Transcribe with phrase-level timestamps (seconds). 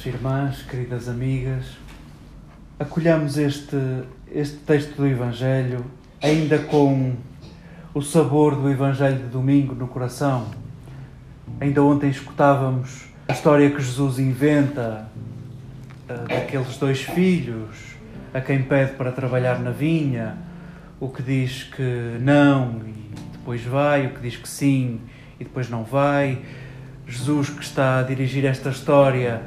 [0.00, 1.64] queridas irmãs, queridas amigas,
[2.78, 3.76] acolhamos este,
[4.32, 5.84] este texto do Evangelho
[6.22, 7.14] ainda com
[7.92, 10.46] o sabor do Evangelho de domingo no coração.
[11.60, 15.06] Ainda ontem escutávamos a história que Jesus inventa
[16.08, 17.76] uh, daqueles dois filhos
[18.32, 20.36] a quem pede para trabalhar na vinha,
[20.98, 25.00] o que diz que não e depois vai, o que diz que sim
[25.38, 26.38] e depois não vai.
[27.06, 29.42] Jesus que está a dirigir esta história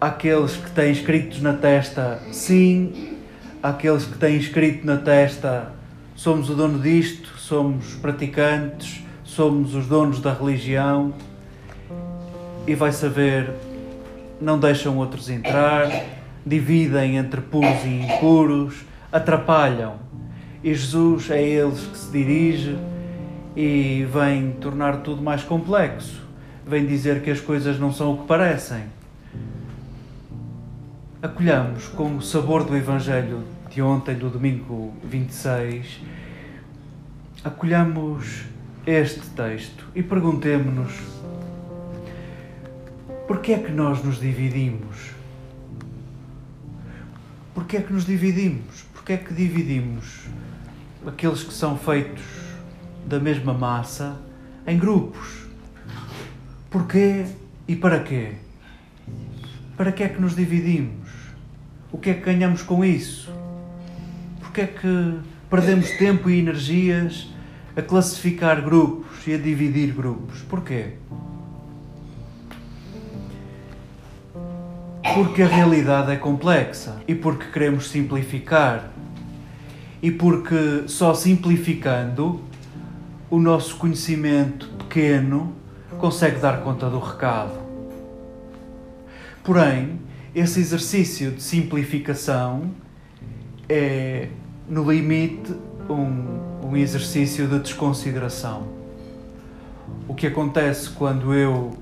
[0.00, 3.18] àqueles que têm escritos na testa sim,
[3.62, 5.72] àqueles que têm escrito na testa
[6.14, 11.12] somos o dono disto, somos praticantes, somos os donos da religião
[12.66, 13.50] e vai saber,
[14.40, 15.90] não deixam outros entrar,
[16.44, 19.94] dividem entre puros e impuros, atrapalham.
[20.62, 22.76] E Jesus é eles que se dirige
[23.56, 26.22] e vem tornar tudo mais complexo.
[26.66, 28.99] Vem dizer que as coisas não são o que parecem.
[31.22, 36.00] Acolhamos com o sabor do Evangelho de ontem, do domingo 26,
[37.44, 38.44] acolhamos
[38.86, 40.94] este texto e perguntemos-nos
[43.28, 45.10] Porquê é que nós nos dividimos?
[47.52, 48.86] Porquê é que nos dividimos?
[48.94, 50.24] Porquê é que dividimos
[51.06, 52.24] aqueles que são feitos
[53.04, 54.16] da mesma massa
[54.66, 55.46] em grupos?
[56.70, 57.26] Porquê
[57.68, 58.36] e para quê?
[59.76, 61.09] Para que é que nos dividimos?
[61.92, 63.32] O que é que ganhamos com isso?
[64.40, 65.18] Porquê é que
[65.48, 67.28] perdemos tempo e energias
[67.76, 70.40] a classificar grupos e a dividir grupos?
[70.42, 70.94] Porquê?
[75.14, 78.90] Porque a realidade é complexa e porque queremos simplificar
[80.00, 82.40] e porque só simplificando
[83.28, 85.54] o nosso conhecimento pequeno
[85.98, 87.58] consegue dar conta do recado.
[89.42, 89.98] Porém,
[90.34, 92.70] esse exercício de simplificação
[93.68, 94.28] é,
[94.68, 95.54] no limite,
[95.88, 98.68] um, um exercício de desconsideração.
[100.06, 101.72] O que acontece quando eu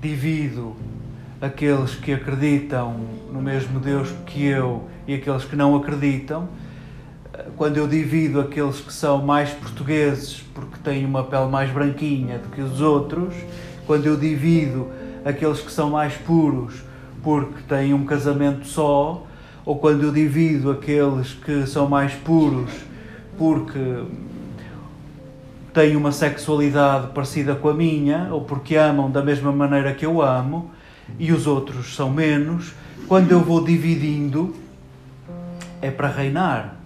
[0.00, 0.76] divido
[1.40, 3.00] aqueles que acreditam
[3.32, 6.48] no mesmo Deus que eu e aqueles que não acreditam,
[7.56, 12.48] quando eu divido aqueles que são mais portugueses porque têm uma pele mais branquinha do
[12.50, 13.34] que os outros,
[13.84, 14.88] quando eu divido
[15.24, 16.84] aqueles que são mais puros
[17.24, 19.26] porque têm um casamento só,
[19.64, 22.70] ou quando eu divido aqueles que são mais puros
[23.38, 24.04] porque
[25.72, 30.22] têm uma sexualidade parecida com a minha, ou porque amam da mesma maneira que eu
[30.22, 30.70] amo,
[31.18, 32.72] e os outros são menos,
[33.08, 34.54] quando eu vou dividindo,
[35.82, 36.76] é para reinar.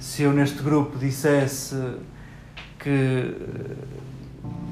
[0.00, 1.76] Se eu neste grupo dissesse
[2.78, 3.34] que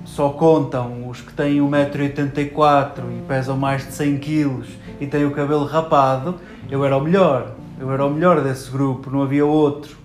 [0.04, 4.64] só contam os que têm 1,84m e pesam mais de 100 kg
[5.00, 6.36] e têm o cabelo rapado,
[6.70, 7.54] eu era o melhor.
[7.78, 9.96] Eu era o melhor desse grupo, não havia outro.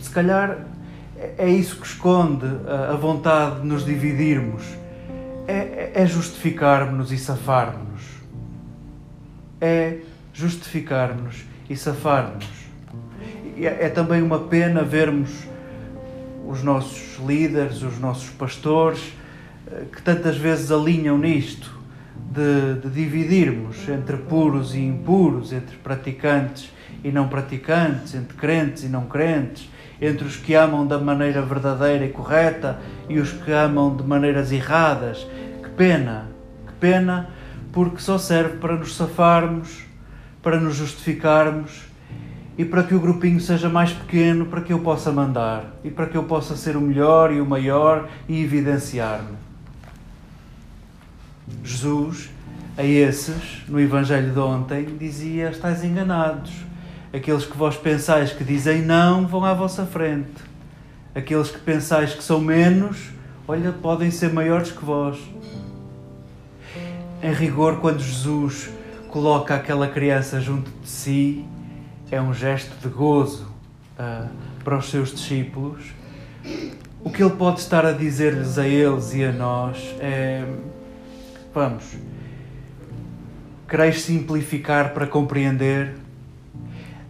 [0.00, 0.58] Se calhar
[1.36, 2.46] é isso que esconde
[2.90, 4.62] a vontade de nos dividirmos
[5.46, 8.02] é, é justificarmos-nos e safarmos-nos.
[9.60, 9.98] É
[10.32, 12.46] justificarmos e safarmos.
[13.56, 15.46] É, é também uma pena vermos
[16.46, 19.12] os nossos líderes, os nossos pastores,
[19.70, 21.74] eh, que tantas vezes alinham nisto,
[22.30, 26.70] de, de, dividirmos entre puros e impuros, entre praticantes
[27.02, 29.70] e não praticantes, entre crentes e não crentes,
[30.00, 32.78] entre os que amam da maneira verdadeira e correta
[33.08, 35.26] e os que amam de maneiras erradas.
[35.62, 36.28] Que pena,
[36.66, 37.30] que pena,
[37.72, 39.84] porque só serve para nos safarmos,
[40.42, 41.86] para nos justificarmos
[42.58, 46.06] e para que o grupinho seja mais pequeno, para que eu possa mandar e para
[46.06, 49.36] que eu possa ser o melhor e o maior e evidenciar-me.
[51.62, 52.30] Jesus,
[52.76, 56.66] a esses, no Evangelho de ontem, dizia: Estais enganados
[57.16, 60.34] Aqueles que vós pensais que dizem não vão à vossa frente.
[61.14, 63.10] Aqueles que pensais que são menos,
[63.48, 65.18] olha, podem ser maiores que vós.
[67.22, 68.68] Em rigor, quando Jesus
[69.08, 71.44] coloca aquela criança junto de si,
[72.10, 73.46] é um gesto de gozo
[73.98, 74.28] uh,
[74.62, 75.82] para os seus discípulos.
[77.02, 80.44] O que ele pode estar a dizer-lhes a eles e a nós é:
[81.52, 81.84] vamos,
[83.68, 85.96] quereis simplificar para compreender?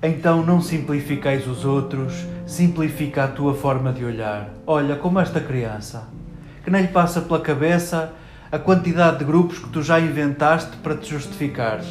[0.02, 2.12] Então não simplifiqueis os outros,
[2.46, 4.50] simplifica a tua forma de olhar.
[4.66, 6.08] Olha, como esta criança,
[6.62, 8.12] que nem lhe passa pela cabeça
[8.52, 11.86] a quantidade de grupos que tu já inventaste para te justificares,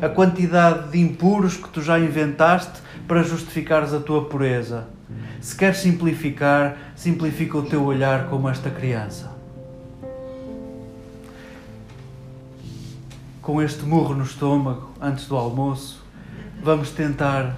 [0.00, 4.86] a quantidade de impuros que tu já inventaste para justificares a tua pureza.
[5.40, 9.38] Se queres simplificar, simplifica o teu olhar como esta criança.
[13.48, 16.04] com este murro no estômago antes do almoço,
[16.62, 17.56] vamos tentar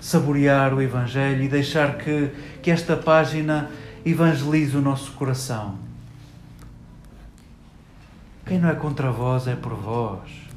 [0.00, 3.70] saborear o Evangelho e deixar que, que esta página
[4.04, 5.76] evangelize o nosso coração.
[8.44, 10.47] Quem não é contra vós é por vós.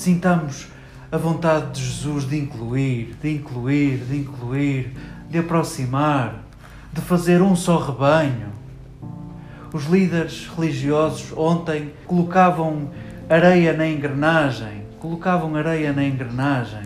[0.00, 0.66] Sintamos
[1.12, 4.96] a vontade de Jesus de incluir, de incluir, de incluir,
[5.28, 6.42] de aproximar,
[6.90, 8.48] de fazer um só rebanho.
[9.74, 12.88] Os líderes religiosos ontem colocavam
[13.28, 16.84] areia na engrenagem, colocavam areia na engrenagem.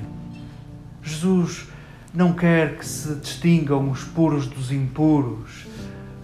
[1.01, 1.69] Jesus
[2.13, 5.69] não quer que se distingam os puros dos impuros.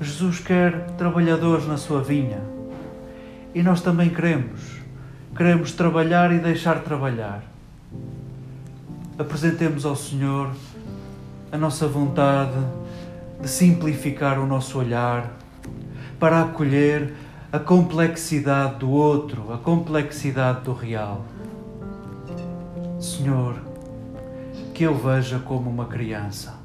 [0.01, 2.41] Jesus quer trabalhadores na sua vinha.
[3.55, 4.81] E nós também queremos.
[5.37, 7.43] Queremos trabalhar e deixar trabalhar
[9.21, 10.51] apresentemos ao Senhor
[11.53, 12.57] a nossa vontade
[13.39, 15.31] de simplificar o nosso olhar
[16.19, 17.15] para acolher
[17.53, 21.27] a complexidade do outro, a complexidade do real.
[22.99, 23.57] Senhor,
[24.73, 26.60] que eu veja como uma criança.